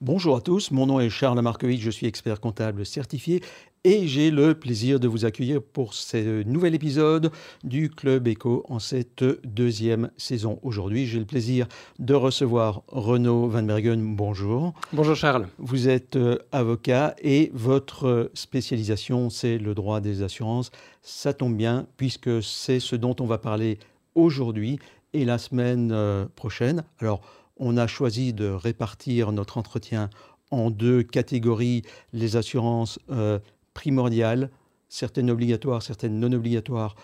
[0.00, 3.42] Bonjour à tous, mon nom est Charles Markovitch, je suis expert comptable certifié
[3.84, 7.30] et j'ai le plaisir de vous accueillir pour ce nouvel épisode
[7.62, 10.58] du Club Eco en cette deuxième saison.
[10.62, 11.68] Aujourd'hui, j'ai le plaisir
[12.00, 14.16] de recevoir Renaud Van Bergen.
[14.16, 14.74] Bonjour.
[14.92, 15.46] Bonjour Charles.
[15.58, 20.72] Vous êtes euh, avocat et votre spécialisation, c'est le droit des assurances.
[21.02, 23.78] Ça tombe bien puisque c'est ce dont on va parler
[24.16, 24.80] aujourd'hui
[25.12, 26.82] et la semaine euh, prochaine.
[26.98, 27.20] Alors,
[27.56, 30.10] on a choisi de répartir notre entretien
[30.50, 33.38] en deux catégories, les assurances euh,
[33.72, 34.50] primordiales,
[34.88, 36.94] certaines obligatoires, certaines non obligatoires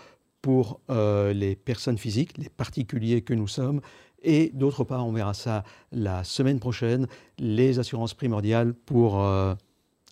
[0.42, 3.80] pour euh, les personnes physiques, les particuliers que nous sommes,
[4.22, 7.06] et d'autre part, on verra ça la semaine prochaine,
[7.38, 9.54] les assurances primordiales pour euh,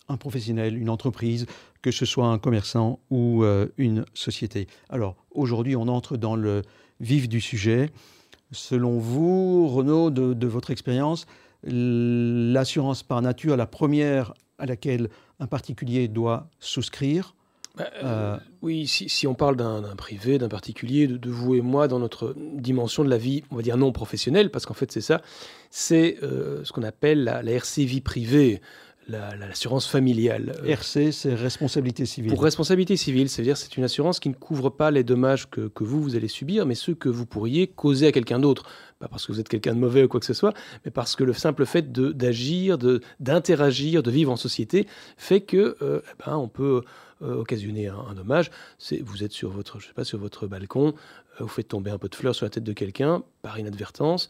[0.07, 1.45] un professionnel, une entreprise,
[1.81, 3.45] que ce soit un commerçant ou
[3.77, 4.67] une société.
[4.89, 6.63] Alors aujourd'hui, on entre dans le
[6.99, 7.91] vif du sujet.
[8.51, 11.25] Selon vous, Renaud, de, votre expérience,
[11.63, 17.35] l'assurance par nature, la première à laquelle un particulier doit souscrire
[17.75, 21.99] bah, euh, Oui, si, on parle d'un privé, d'un particulier, de, vous et moi, dans
[21.99, 25.21] notre dimension de la vie, on va dire non professionnelle, parce qu'en fait c'est ça,
[25.69, 28.61] c'est euh, ce qu'on appelle la, la, RC vie privée
[29.09, 30.55] l'assurance familiale.
[30.65, 32.31] RC, c'est responsabilité civile.
[32.31, 36.01] Pour responsabilité civile, c'est-à-dire c'est une assurance qui ne couvre pas les dommages que, vous,
[36.01, 38.63] vous allez subir, mais ceux que vous pourriez causer à quelqu'un d'autre.
[38.99, 41.15] Pas parce que vous êtes quelqu'un de mauvais ou quoi que ce soit, mais parce
[41.15, 42.77] que le simple fait d'agir,
[43.19, 46.83] d'interagir, de, vivre en société fait que euh, eh ben, on peut
[47.21, 48.49] euh, occasionner un, dommage.
[49.01, 50.93] Vous êtes sur votre, je sais pas, sur votre balcon,
[51.39, 54.29] euh, vous faites tomber un peu de fleurs sur la tête de quelqu'un par inadvertance,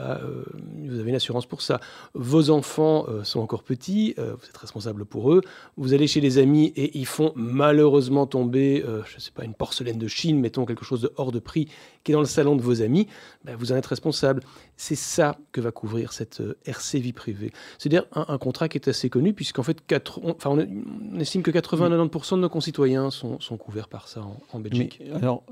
[0.00, 0.44] euh,
[0.84, 1.80] vous avez une assurance pour ça.
[2.14, 5.42] Vos enfants euh, sont encore petits, euh, vous êtes responsable pour eux.
[5.76, 9.54] Vous allez chez les amis et ils font malheureusement tomber, je ne sais pas, une
[9.54, 11.68] porcelaine de Chine, mettons quelque chose de hors de prix,
[12.04, 13.06] qui est dans le salon de vos amis.
[13.44, 14.42] Bah, vous en êtes responsable.
[14.76, 17.52] C'est ça que va couvrir cette RC vie privée.
[17.78, 19.82] C'est-à-dire un, contrat qui est assez connu, puisqu'en fait,
[20.22, 24.22] on, estime que 80-90% de nos concitoyens sont, couverts par ça
[24.52, 25.02] en, Belgique.
[25.14, 25.42] alors,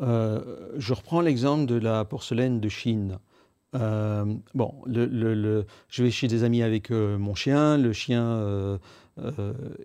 [0.76, 3.18] je reprends l'exemple de la porcelaine de Chine.
[3.74, 4.24] Euh,
[4.54, 7.76] bon, je vais chez des amis avec euh, mon chien.
[7.76, 8.78] Le chien euh,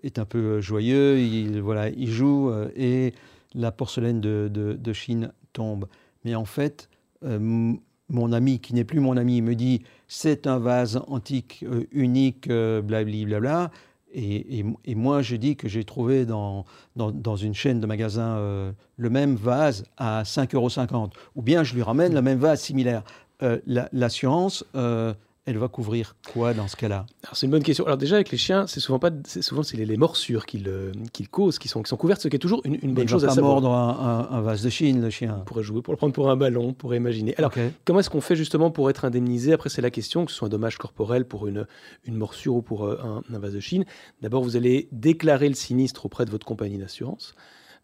[0.02, 1.18] est un peu joyeux.
[1.18, 3.14] Il, voilà, il joue et
[3.54, 5.86] la porcelaine de, Chine tombe.
[6.24, 6.88] Mais en fait,
[7.22, 13.70] mon ami, qui n'est plus mon ami, me dit c'est un vase antique unique, blablabla.
[14.16, 16.64] Et, et, moi, je dis que j'ai trouvé dans,
[16.94, 21.10] dans, dans, une chaîne de magasins le même vase à 5,50 euros.
[21.34, 23.02] Ou bien je lui ramène le même vase similaire.
[23.42, 25.12] Euh, l'assurance, euh,
[25.44, 27.04] elle va couvrir quoi dans ce cas-là?
[27.32, 27.84] C'est une bonne question.
[27.84, 30.92] Alors déjà avec les chiens, c'est souvent pas, souvent c'est les, morsures qu'ils euh,
[31.30, 33.60] causent, qui sont, qui sont couvertes, ce qui est toujours une, bonne chose à savoir.
[33.60, 35.38] mordre un, un, vase de Chine, le chien.
[35.40, 37.34] On pourrait jouer pour le prendre pour un ballon, on pourrait imaginer.
[37.36, 37.52] Alors
[37.84, 39.52] comment est-ce qu'on fait justement pour être indemnisé?
[39.52, 41.66] Après c'est la question, que ce soit un dommage corporel pour une,
[42.04, 43.84] une morsure ou pour un, un vase de Chine.
[44.22, 47.34] D'abord vous allez déclarer le sinistre auprès de votre compagnie d'assurance.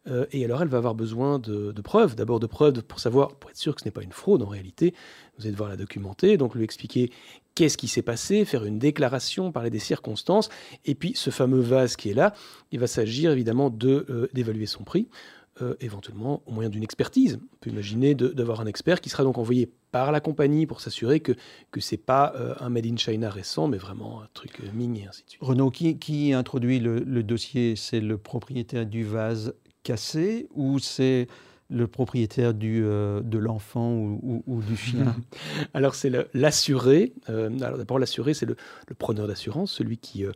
[0.09, 2.17] Euh, et alors, elle va avoir besoin de, preuves.
[2.17, 4.47] D'abord, de preuves pour savoir, pour être sûr que ce n'est pas une fraude en
[4.47, 4.95] réalité.
[5.37, 7.11] Vous allez devoir la documenter, donc lui expliquer
[7.55, 10.49] qu'est-ce qui s'est passé, faire une déclaration, parler des circonstances.
[10.85, 12.35] Et puis, ce fameux vase qui est là,
[12.73, 15.09] il va s'agir évidemment euh, d'évaluer son prix.
[15.61, 17.39] Euh, éventuellement au moyen d'une expertise.
[17.53, 21.21] On peut imaginer d'avoir un expert qui sera donc envoyé par la compagnie pour s'assurer
[21.21, 21.33] que
[21.71, 25.25] que c'est pas un made in China récent, mais vraiment un truc Ming et ainsi
[25.25, 25.43] de suite.
[25.43, 27.75] Renaud, qui, qui introduit le dossier?
[27.77, 29.53] C'est le propriétaire du vase
[29.83, 31.27] cassé ou c'est
[31.71, 35.17] le propriétaire du, euh, de l'enfant ou, du chien?
[35.75, 37.13] Alors c'est l'assuré.
[37.29, 38.57] Euh, alors d'abord l'assuré, c'est le,
[38.99, 40.33] preneur d'assurance, celui qui, euh,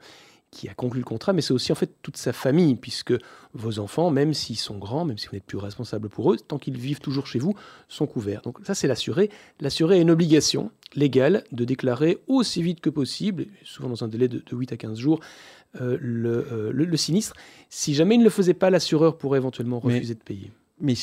[0.55, 3.13] qui a conclu le contrat, mais c'est aussi en fait toute sa famille, puisque
[3.53, 6.59] vos enfants, même s'ils sont grands, même si vous n'êtes plus responsable pour eux, tant
[6.59, 7.55] qu'ils vivent toujours chez vous,
[7.89, 8.43] sont couverts.
[8.43, 9.31] Donc ça c'est l'assuré.
[9.61, 14.29] L'assuré a une obligation légale de déclarer aussi vite que possible, souvent dans un délai
[14.29, 15.21] de, de 8 à 15 jours,
[15.81, 17.35] euh, euh, le, sinistre.
[17.69, 20.53] Si jamais il ne le faisait pas, l'assureur pourrait éventuellement refuser de payer.
[20.81, 20.95] Mais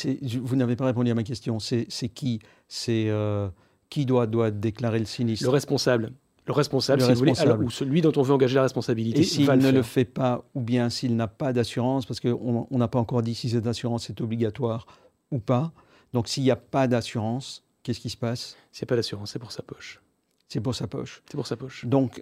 [0.41, 1.59] vous n'avez pas répondu à ma question.
[1.59, 2.39] C'est qui?
[2.67, 3.49] C'est euh,
[3.89, 5.45] qui doit, doit déclarer le sinistre?
[5.45, 6.11] Le responsable.
[6.51, 7.31] Le responsable, si vous voulez,
[7.63, 9.21] ou celui dont on veut engager la responsabilité.
[9.21, 12.87] Et s'il ne le, fait pas, ou bien s'il n'a pas d'assurance, parce qu'on n'a
[12.89, 14.85] pas encore dit si cette assurance est obligatoire
[15.31, 15.71] ou pas.
[16.11, 18.57] Donc s'il n'y a pas d'assurance, qu'est-ce qui se passe?
[18.73, 20.01] S'il n'y a pas d'assurance, c'est pour sa poche.
[20.49, 21.23] C'est pour sa poche.
[21.25, 21.85] C'est pour sa poche.
[21.85, 22.21] Donc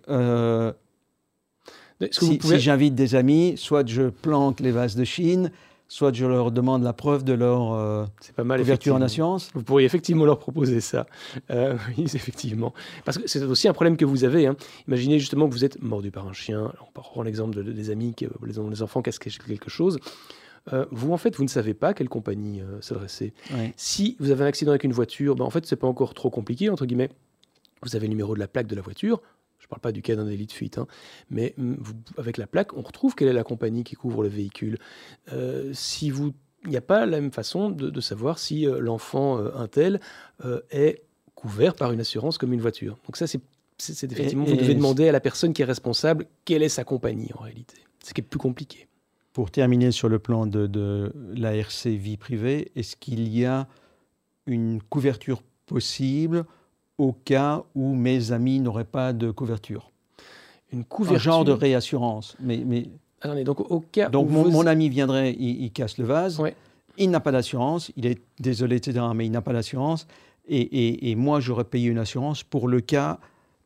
[2.12, 5.52] si, j'invite des amis, soit je planque les vases de Chine,
[5.90, 8.06] soit je leur demande la preuve de leur euh,
[8.36, 9.50] pas mal, ouverture en assurance.
[9.56, 11.08] Vous pourriez effectivement leur proposer ça.
[11.50, 12.74] Euh, oui, effectivement.
[13.04, 14.46] Parce que c'est aussi un problème que vous avez.
[14.48, 14.56] Hein.
[14.88, 16.72] Imaginez justement que vous êtes mordu par un chien.
[16.88, 20.00] On prend l'exemple des amis, qui, les, enfants cassent quelque chose.
[20.72, 23.34] Euh, vous, en fait, vous ne savez pas à quelle compagnie s'adresser.
[23.76, 26.30] Si vous avez un accident avec une voiture, ben, en fait, c'est pas encore trop
[26.30, 27.10] compliqué, entre guillemets.
[27.82, 29.22] Vous avez le numéro de la plaque de la voiture,
[29.60, 30.88] je ne parle pas du cas d'un délit de fuite, hein,
[31.30, 31.78] mais hum,
[32.18, 34.78] avec la plaque, on retrouve quelle est la compagnie qui couvre le véhicule.
[35.32, 36.34] Euh, si vous,
[36.64, 40.00] il n'y a pas la même façon de, savoir si euh, l'enfant un tel
[40.72, 41.04] est
[41.36, 42.98] couvert par une assurance comme une voiture.
[43.06, 43.42] Donc ça, c'est
[44.12, 47.44] effectivement, vous devez demander à la personne qui est responsable quelle est sa compagnie en
[47.44, 47.76] réalité.
[48.00, 48.88] C'est ce qui est plus compliqué.
[49.34, 53.68] Pour terminer sur le plan de, de la RC vie privée, est-ce qu'il y a
[54.48, 56.46] une couverture possible
[57.00, 59.90] au cas où mes amis n'auraient pas de couverture
[60.72, 62.36] Une couverture Un genre de réassurance.
[62.40, 63.44] Mais, mais...
[63.44, 66.40] donc au cas donc mon, ami viendrait, il, casse le vase,
[66.98, 70.06] il n'a pas d'assurance, il est désolé, etc., mais il n'a pas d'assurance.
[70.48, 73.20] Et, et, et, moi, j'aurais payé une assurance pour le cas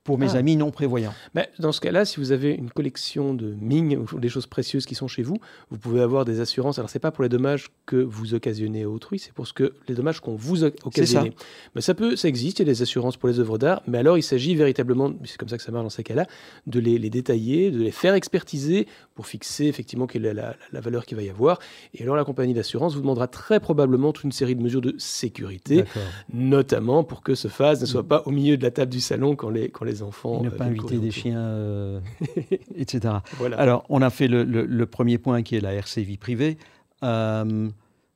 [0.04, 0.40] pour mes ah.
[0.40, 1.14] amis non prévoyants.
[1.34, 4.86] Ben, dans ce cas-là, si vous avez une collection de mines ou des choses précieuses
[4.86, 5.38] qui sont chez vous,
[5.70, 6.78] vous pouvez avoir des assurances.
[6.78, 9.54] Alors, ce n'est pas pour les dommages que vous occasionnez à autrui, c'est pour ce
[9.54, 11.32] que, les dommages qu'on vous occasionne.
[11.76, 13.98] Mais ça, peut, ça existe, il y a des assurances pour les œuvres d'art, mais
[13.98, 16.28] alors il s'agit véritablement, c'est comme ça que ça marche dans ces cas-là,
[16.68, 21.16] de les, détailler, de les faire expertiser pour fixer effectivement quelle est la, valeur qu'il
[21.16, 21.60] va y avoir.
[21.94, 24.96] Et alors, la compagnie d'assurance vous demandera très probablement toute une série de mesures de
[24.98, 25.86] sécurité,
[26.34, 29.36] notamment pour que ce phase ne soit pas au milieu de la table du salon
[29.36, 30.42] quand les, quand les enfants.
[30.42, 32.00] ne pas inviter des chiens, euh,
[32.76, 33.16] etc.
[33.58, 36.58] Alors, on a fait le, premier point qui est la RC vie privée.
[37.04, 37.70] Euh,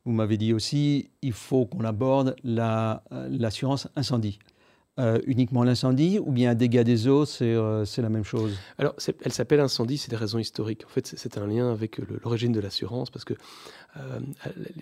[0.05, 2.95] vous m'avez dit aussi, il faut qu'on aborde euh,
[3.29, 4.39] l'assurance incendie.
[4.99, 8.53] Euh, uniquement l'incendie ou bien un dégât des eaux, c'est euh, la même chose?
[8.79, 10.85] Alors, elle s'appelle incendie, c'est des raisons historiques.
[10.87, 13.35] En fait, c'est un lien avec l'origine de l'assurance, parce que
[13.97, 14.19] euh,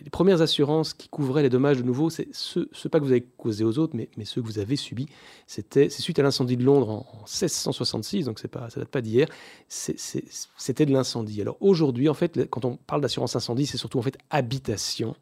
[0.01, 3.23] les premières assurances qui couvraient les dommages de nouveau, c'est ceux, pas que vous avez
[3.23, 5.07] causés aux autres, mais, mais ceux que vous avez subis.
[5.47, 9.27] C'est suite à l'incendie de Londres en, 1666, donc pas, ça date pas d'hier,
[9.67, 11.41] c'était de l'incendie.
[11.41, 15.13] Alors aujourd'hui, en fait, quand on parle d'assurance incendie, c'est surtout en fait habitation.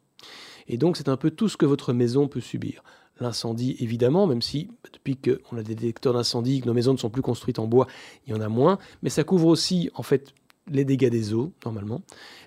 [0.68, 2.82] Et donc, c'est un peu tout ce que votre maison peut subir
[3.20, 7.10] l'incendie, évidemment, même si depuis qu'on a des détecteurs d'incendie, que nos maisons ne sont
[7.10, 7.86] plus construites en bois,
[8.26, 8.78] il y en a moins.
[9.02, 10.34] Mais ça couvre aussi, en fait,
[10.70, 12.02] les dégâts des eaux, normalement,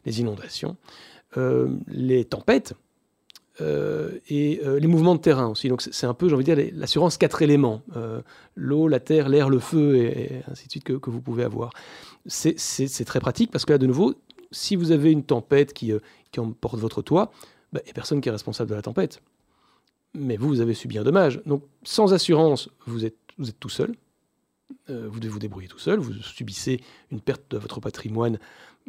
[0.05, 0.75] les inondations,
[1.37, 2.73] euh, les tempêtes.
[3.59, 5.67] Euh, et euh, les mouvements de terrain aussi.
[5.67, 7.81] Donc c'est un peu, j'ai envie de dire, l'assurance quatre éléments
[8.55, 11.71] l'eau, la terre, l'air, le feu, et, ainsi de suite que, vous pouvez avoir.
[12.27, 14.13] C'est très pratique parce que là, de nouveau,
[14.51, 15.91] si vous avez une tempête qui
[16.37, 17.31] emporte votre toit,
[17.73, 19.21] bah, il n'y a personne qui est responsable de la tempête
[20.17, 21.41] mais vous, vous avez subi un dommage.
[21.45, 23.15] Donc, sans assurance, vous êtes,
[23.59, 23.93] tout seul.
[24.89, 25.99] Euh, vous devez vous débrouiller tout seul.
[25.99, 26.81] Vous subissez
[27.11, 28.39] une perte de votre patrimoine.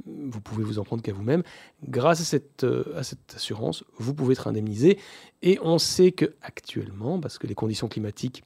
[0.06, 1.42] Vous pouvez vous en prendre qu'à vous-même.
[1.86, 4.98] Grâce à cette, euh, à cette assurance, vous pouvez être indemnisé.
[5.42, 8.42] Et on sait que actuellement, parce que les conditions climatiques,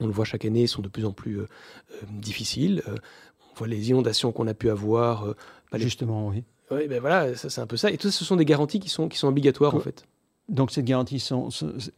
[0.00, 1.46] on le voit chaque année, sont de plus en plus euh,
[2.10, 2.82] difficiles.
[2.86, 5.34] on voit les inondations qu'on a pu avoir.
[5.74, 6.44] Justement, oui.
[6.70, 7.90] Oui, ben voilà, c'est un peu ça.
[7.90, 10.04] Et tout ça, ce sont des garanties qui sont, qui sont obligatoires, en fait.
[10.48, 11.22] Donc cette garantie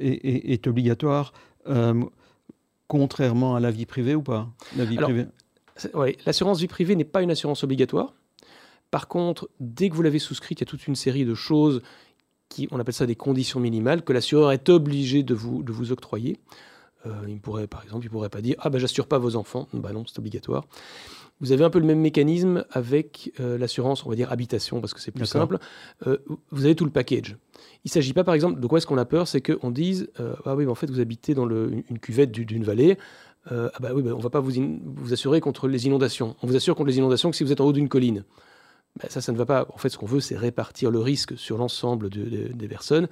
[0.00, 1.32] est, obligatoire,
[1.68, 2.02] euh,
[2.88, 4.48] contrairement à la vie privée ou pas?
[4.76, 5.26] La vie privée?
[5.94, 8.12] Oui, l'assurance vie privée n'est pas une assurance obligatoire.
[8.90, 11.80] Par contre, dès que vous l'avez souscrite, il y a toute une série de choses
[12.48, 15.92] qui, on appelle ça des conditions minimales, que l'assureur est obligé de vous, de vous
[15.92, 16.40] octroyer.
[17.06, 19.68] Euh, il pourrait, par exemple, il pourrait pas dire ah ben j'assure pas vos enfants.
[19.72, 20.66] Bah non, c'est obligatoire.
[21.40, 24.92] Vous avez un peu le même mécanisme avec euh, l'assurance, on va dire habitation, parce
[24.92, 25.58] que c'est plus simple.
[26.06, 26.18] Euh,
[26.50, 27.36] vous avez tout le package.
[27.84, 30.10] Il ne s'agit pas, par exemple, de quoi est-ce qu'on a peur C'est qu'on dise
[30.20, 32.98] euh, Ah oui, en fait, vous habitez dans le, une, cuvette d'une vallée.
[33.46, 34.52] ah bah oui, bah, on ne va pas vous,
[34.84, 36.36] vous assurer contre les inondations.
[36.42, 38.24] On vous assure contre les inondations que si vous êtes en haut d'une colline.
[38.98, 39.66] Bah, ça, ça ne va pas.
[39.72, 43.08] En fait, ce qu'on veut, c'est répartir le risque sur l'ensemble des personnes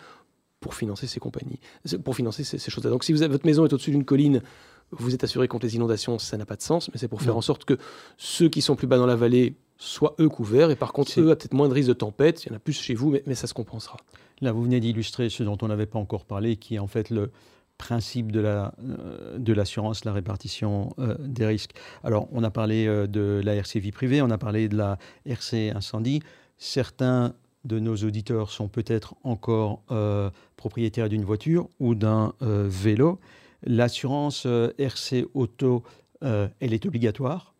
[0.61, 1.61] pour financer ces compagnies,
[2.05, 2.91] pour financer ces, ces choses-là.
[2.91, 4.43] Donc, si vous avez, votre maison est au-dessus d'une colline,
[4.91, 7.37] vous êtes assuré contre les inondations, ça n'a pas de sens, mais c'est pour faire
[7.37, 7.77] en sorte que
[8.17, 11.31] ceux qui sont plus bas dans la vallée soient eux couverts, et par contre, eux,
[11.31, 13.35] ont peut-être moins de risque de tempête, il y en a plus chez vous, mais,
[13.35, 13.99] ça se compensera.
[14.41, 17.11] Là, vous venez d'illustrer ce dont on n'avait pas encore parlé, qui est en fait
[17.11, 17.31] le
[17.77, 21.73] principe de la euh, de l'assurance, la répartition euh, des risques.
[22.03, 24.99] Alors, on a parlé euh, de la RC vie privée, on a parlé de la
[25.27, 26.21] RC incendie.
[26.57, 29.83] Certains de nos auditeurs sont peut-être encore
[30.57, 33.21] propriétaires d'une voiture ou d'un vélo.
[33.63, 35.83] L'assurance euh, RC auto,
[36.23, 37.55] euh, elle est obligatoire,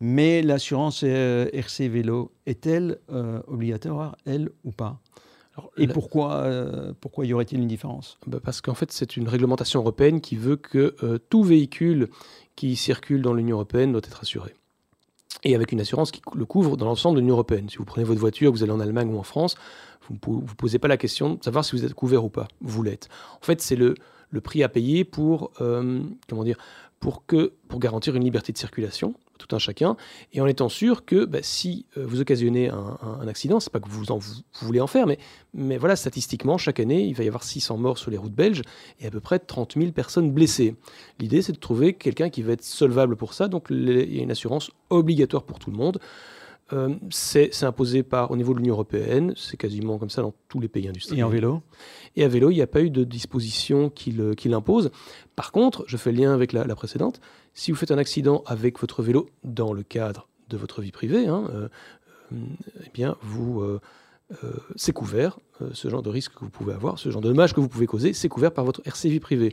[0.00, 2.98] mais l'assurance euh, RC vélo est-elle
[3.46, 5.00] obligatoire, elle ou pas?
[5.78, 6.46] Et pourquoi,
[7.00, 8.18] pourquoi y aurait-il une différence?
[8.26, 10.94] Bah, Parce qu'en fait, c'est une réglementation européenne qui veut que
[11.30, 12.08] tout véhicule
[12.56, 14.52] qui circule dans l'Union européenne doit être assuré.
[15.44, 17.68] Et avec une assurance qui le couvre dans l'ensemble de l'Union européenne.
[17.68, 19.56] Si vous prenez votre voiture, vous allez en Allemagne ou en France,
[20.08, 22.48] vous ne vous posez pas la question de savoir si vous êtes couvert ou pas.
[22.60, 23.08] Vous l'êtes.
[23.40, 23.94] En fait, c'est le,
[24.30, 26.58] le prix à payer pour, euh, comment dire,
[27.00, 27.24] pour,
[27.78, 29.98] garantir une liberté de circulation tout un chacun,
[30.32, 33.88] et en étant sûr que bah, si euh, vous occasionnez un, accident, c'est pas que
[33.90, 34.02] vous,
[34.62, 35.06] voulez en faire,
[35.52, 38.62] mais, statistiquement, chaque année, il va y avoir 600 morts sur les routes belges
[38.98, 40.74] et à peu près 30 000 personnes blessées.
[41.18, 44.22] L'idée, c'est de trouver quelqu'un qui va être solvable pour ça, donc il y a
[44.22, 46.00] une assurance obligatoire pour tout le monde.
[46.72, 50.58] Euh, c'est imposé par, au niveau de l'Union européenne, c'est quasiment comme ça dans tous
[50.58, 51.20] les pays industriels.
[51.20, 51.62] Et en vélo?
[52.16, 54.12] Et à vélo, il n'y a pas eu de disposition qui
[54.46, 54.90] l'impose.
[55.36, 57.20] Par contre, je fais le lien avec la, précédente,
[57.54, 61.28] si vous faites un accident avec votre vélo dans le cadre de votre vie privée,
[61.28, 61.68] hein, euh,
[62.32, 62.36] euh,
[62.84, 63.64] eh bien, vous,
[64.74, 65.38] c'est couvert,
[65.72, 67.86] ce genre de risque que vous pouvez avoir, ce genre de dommage que vous pouvez
[67.86, 69.52] causer, c'est couvert par votre RC vie privée.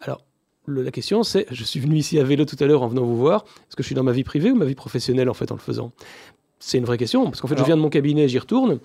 [0.00, 0.24] Alors,
[0.66, 3.16] la question, c'est, je suis venu ici à vélo tout à l'heure en venant vous
[3.16, 5.52] voir, est-ce que je suis dans ma vie privée ou ma vie professionnelle en fait
[5.52, 5.92] en le faisant?
[6.60, 8.78] C'est une vraie question, parce qu'en fait, je viens de mon cabinet, j'y retourne.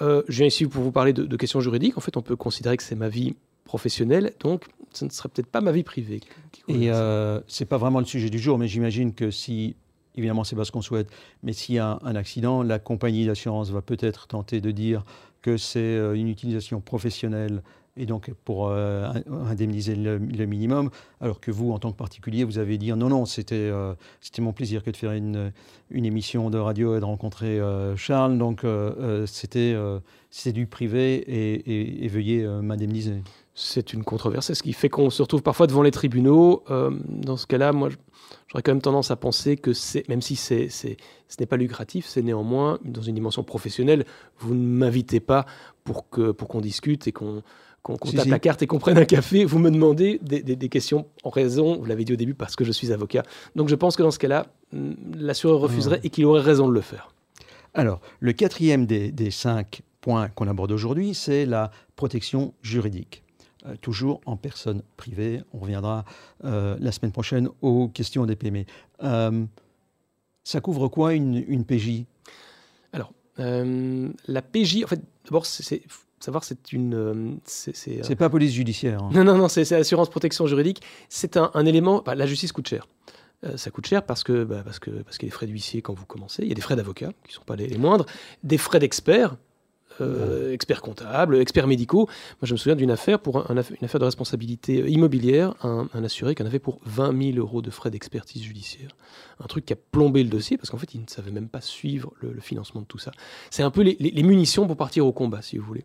[0.00, 1.98] Euh, je viens ici pour vous parler de, questions juridiques.
[1.98, 3.34] En fait, on peut considérer que c'est ma vie
[3.64, 6.20] professionnelle, donc ce ne serait peut-être pas ma vie privée.
[6.68, 9.74] Et euh, c'est pas vraiment le sujet du jour, mais j'imagine que si,
[10.16, 11.08] évidemment, c'est pas ce qu'on souhaite,
[11.42, 15.04] mais s'il y a un, accident, la compagnie d'assurance va peut-être tenter de dire
[15.42, 17.62] que c'est euh, une utilisation professionnelle
[17.98, 19.12] et donc pour euh,
[19.50, 20.90] indemniser le, minimum,
[21.20, 23.94] alors que vous, en tant que particulier, vous avez dit non, non, c'était euh,
[24.38, 25.52] mon plaisir que de faire une,
[25.90, 28.64] une émission de radio et de rencontrer euh, Charles, donc
[29.26, 29.76] c'était
[30.30, 33.22] c'est du privé et, et, veuillez m'indemniser.
[33.54, 36.62] C'est une controverse, c'est ce qui fait qu'on se retrouve parfois devant les tribunaux.
[36.68, 37.88] dans ce cas-là, moi,
[38.48, 40.88] j'aurais quand même tendance à penser que c'est, même si c'est, ce
[41.40, 44.04] n'est pas lucratif, c'est néanmoins dans une dimension professionnelle.
[44.38, 45.46] Vous ne m'invitez pas
[45.84, 47.42] pour, que, pour qu'on discute et qu'on
[47.82, 51.30] qu'on tape la carte et qu'on prenne un café, vous me demandez des, questions en
[51.30, 53.22] raison, vous l'avez dit au début, parce que je suis avocat.
[53.56, 56.74] Donc je pense que dans ce cas-là, mm, l'assureur refuserait et qu'il aurait raison de
[56.74, 57.12] le faire.
[57.74, 63.22] Alors, le quatrième des, cinq points qu'on aborde aujourd'hui, c'est la protection juridique.
[63.66, 65.42] Euh, toujours en personne privée.
[65.52, 66.04] On reviendra
[66.44, 68.64] euh, la semaine prochaine aux questions des PME.
[69.02, 69.44] Euh,
[70.44, 72.04] ça couvre quoi une, une PJ
[72.92, 75.82] Alors, la PJ, en fait, d'abord, c'est
[76.24, 76.94] savoir, c'est une.
[76.94, 79.02] Euh, c'est pas police judiciaire.
[79.02, 79.10] Hein.
[79.12, 80.82] Non, non, non, c'est assurance protection juridique.
[81.08, 82.02] C'est un, élément.
[82.04, 82.86] Bah, la justice coûte cher.
[83.44, 85.46] Euh, ça coûte cher parce que bah, parce que parce qu'il y a des frais
[85.46, 87.78] d'huissier quand vous commencez, il y a des frais d'avocat qui ne sont pas les
[87.78, 88.04] moindres,
[88.42, 89.36] des frais d'experts
[90.00, 92.06] euh, experts comptables, experts médicaux.
[92.06, 96.42] Moi, je me souviens d'une affaire pour une affaire de responsabilité immobilière, un, assuré qui
[96.42, 98.90] en avait pour 20 000 euros de frais d'expertise judiciaire.
[99.40, 101.60] Un truc qui a plombé le dossier parce qu'en fait, il ne savait même pas
[101.60, 103.12] suivre le, financement de tout ça.
[103.50, 105.84] C'est un peu les, munitions pour partir au combat, si vous voulez.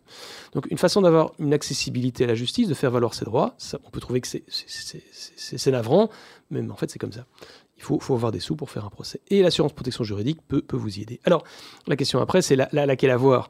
[0.54, 3.90] Donc, une façon d'avoir une accessibilité à la justice, de faire valoir ses droits, on
[3.90, 6.10] peut trouver que c'est navrant,
[6.50, 7.26] mais en fait, c'est comme ça.
[7.76, 9.20] Il faut, avoir des sous pour faire un procès.
[9.28, 11.20] Et l'assurance protection juridique peut, vous y aider.
[11.24, 11.44] Alors,
[11.86, 13.48] la question après, c'est la, laquelle avoir.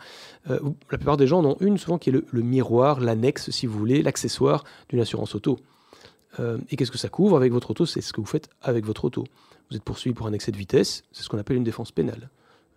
[0.50, 0.58] Euh,
[0.90, 3.78] la plupart des gens en ont une, souvent, qui est le, miroir, l'annexe, si vous
[3.78, 5.58] voulez, l'accessoire d'une assurance auto.
[6.40, 7.86] Euh, et qu'est-ce que ça couvre avec votre auto?
[7.86, 9.24] C'est ce que vous faites avec votre auto.
[9.70, 12.30] Vous êtes poursuivi pour un excès de vitesse, c'est ce qu'on appelle une défense pénale.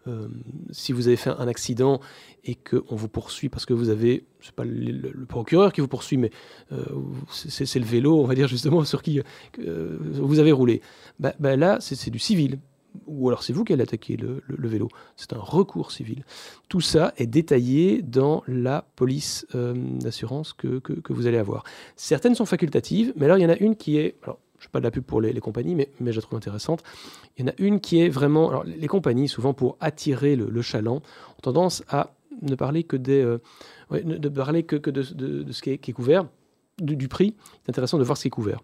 [0.07, 0.27] Euh,
[0.71, 1.99] si vous avez fait un accident
[2.43, 6.17] et qu'on vous poursuit parce que vous avez, c'est pas le, procureur qui vous poursuit,
[6.17, 6.31] mais
[6.71, 6.83] euh,
[7.29, 9.21] c'est le vélo, on va dire justement, sur qui
[9.59, 10.81] euh, vous avez roulé,
[11.19, 12.59] bah, bah là, c'est du civil.
[13.05, 14.87] Ou alors c'est vous qui allez attaquer le, vélo.
[15.15, 16.23] C'est un recours civil.
[16.67, 21.63] Tout ça est détaillé dans la police d'assurance que, vous allez avoir.
[21.95, 24.15] Certaines sont facultatives, mais alors il y en a une qui est...
[24.59, 26.37] je ne fais pas de la pub pour les, compagnies, mais, mais, je la trouve
[26.37, 26.83] intéressante.
[27.37, 28.49] Il y en a une qui est vraiment...
[28.49, 33.23] Alors, les compagnies, souvent pour attirer le, chaland, ont tendance à ne parler que, des,
[33.23, 33.39] euh,
[33.91, 35.01] de parler que, de,
[35.51, 36.25] ce qui est, qui est couvert,
[36.79, 37.35] du, du, prix.
[37.63, 38.61] C'est intéressant de voir ce qui est couvert.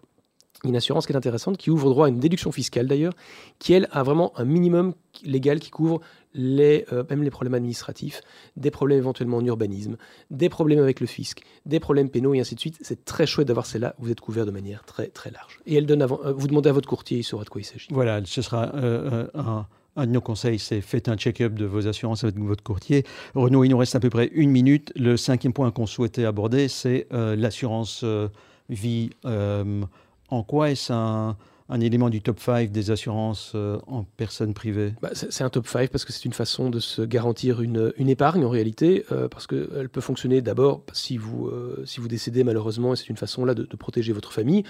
[0.64, 3.12] Une assurance qui est intéressante, qui ouvre droit à une déduction fiscale d'ailleurs,
[3.58, 4.94] qui elle a vraiment un minimum
[5.24, 6.00] légal qui couvre
[6.34, 8.20] les, euh, même les problèmes administratifs,
[8.56, 9.96] des problèmes éventuellement en urbanisme,
[10.30, 12.78] des problèmes avec le fisc, des problèmes pénaux et ainsi de suite.
[12.80, 13.94] C'est très chouette d'avoir celle-là.
[13.98, 15.60] Vous êtes couvert de manière très très large.
[15.66, 17.64] Et elle donne avant, euh, vous demandez à votre courtier, il saura de quoi il
[17.64, 17.88] s'agit.
[17.90, 19.66] Voilà, ce sera euh, un,
[20.06, 23.04] de nos conseils, c'est faites un check-up de vos assurances avec votre courtier.
[23.34, 24.92] Renaud, il nous reste à peu près une minute.
[24.96, 28.04] Le cinquième point qu'on souhaitait aborder, c'est l'assurance
[28.68, 29.10] vie.
[30.34, 31.36] En quoi est-ce un
[31.68, 34.94] un élément du top 5 des assurances euh, en personne privée?
[35.00, 38.08] Bah, C'est un top 5 parce que c'est une façon de se garantir une, une
[38.08, 42.44] épargne en réalité, euh, parce qu'elle peut fonctionner d'abord si, vous euh, si vous décédez
[42.44, 44.62] malheureusement, et c'est une façon là de, protéger votre famille.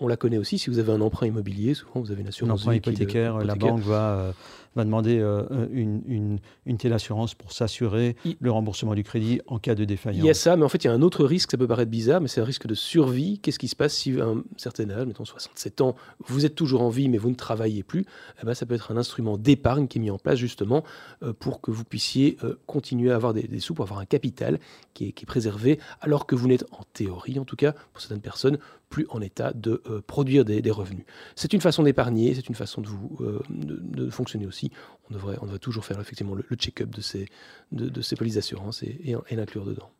[0.00, 2.60] On la connaît aussi si vous avez un emprunt immobilier, souvent vous avez une assurance.
[2.60, 4.34] Un emprunt hypothécaire, la banque va
[4.74, 9.74] va demander euh, une, une, telle assurance pour s'assurer le remboursement du crédit en cas
[9.74, 10.22] de défaillance.
[10.22, 11.66] Il y a ça, mais en fait, il y a un autre risque, ça peut
[11.66, 13.38] paraître bizarre, mais c'est un risque de survie.
[13.38, 15.94] Qu'est-ce qui se passe si, à un certain âge, mettons 67 ans,
[16.26, 18.04] vous vous êtes toujours en vie mais vous ne travaillez plus,
[18.40, 20.82] eh ben, ça peut être un instrument d'épargne qui est mis en place justement
[21.22, 24.58] euh, pour que vous puissiez euh, continuer à avoir des, sous, pour avoir un capital
[24.92, 28.58] qui est, préservé, alors que vous n'êtes en théorie en tout cas, pour certaines personnes,
[28.88, 31.04] plus en état de euh, produire des, revenus.
[31.36, 33.18] C'est une façon d'épargner, c'est une façon de, vous,
[33.50, 34.72] de, fonctionner aussi.
[35.10, 37.28] On devrait, on devrait toujours faire effectivement le, check-up de ces,
[37.70, 39.90] de, ces polices d'assurance et, et l'inclure dedans.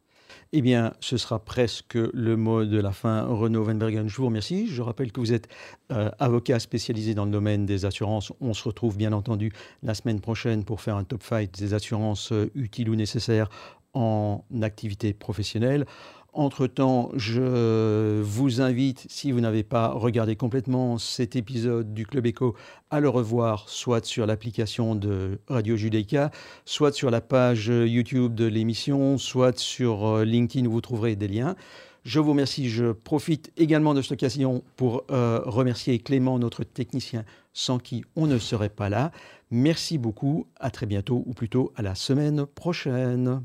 [0.52, 3.22] Eh bien, ce sera presque le mot de la fin.
[3.24, 4.66] Renaud Wenbergen, je vous remercie.
[4.66, 5.48] Je rappelle que vous êtes
[5.90, 8.32] euh, avocat spécialisé dans le domaine des assurances.
[8.40, 12.32] On se retrouve bien entendu la semaine prochaine pour faire un top fight des assurances
[12.32, 13.48] euh, utiles ou nécessaires
[13.94, 15.86] en activité professionnelle.
[16.34, 22.56] Entre-temps, je vous invite, si vous n'avez pas regardé complètement cet épisode du Club Echo,
[22.90, 26.30] à le revoir soit sur l'application de Radio Judaïka,
[26.64, 31.28] soit sur la page YouTube de l'émission, soit sur euh, LinkedIn où vous trouverez des
[31.28, 31.54] liens.
[32.04, 32.70] Je vous remercie.
[32.70, 38.26] Je profite également de cette occasion pour euh, remercier Clément, notre technicien, sans qui on
[38.26, 39.12] ne serait pas là.
[39.50, 40.46] Merci beaucoup.
[40.58, 43.42] À très bientôt, ou plutôt à la semaine prochaine.